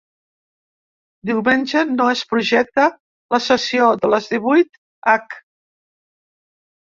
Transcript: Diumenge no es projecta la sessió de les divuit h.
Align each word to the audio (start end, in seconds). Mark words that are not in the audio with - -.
Diumenge 1.31 1.81
no 1.89 2.07
es 2.13 2.23
projecta 2.31 2.85
la 3.35 3.39
sessió 3.49 3.89
de 4.05 4.11
les 4.13 4.29
divuit 4.31 4.81
h. 5.15 5.39